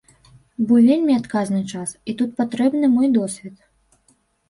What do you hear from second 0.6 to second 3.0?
Бо вельмі адказны час, і тут патрэбны